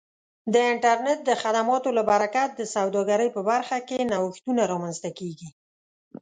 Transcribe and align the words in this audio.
د 0.53 0.55
انټرنیټ 0.71 1.19
د 1.25 1.31
خدماتو 1.41 1.89
له 1.97 2.03
برکت 2.11 2.49
د 2.55 2.61
سوداګرۍ 2.75 3.29
په 3.35 3.41
برخه 3.49 3.77
کې 3.87 4.07
نوښتونه 4.11 4.61
رامنځته 4.71 5.09
کیږي. 5.19 5.49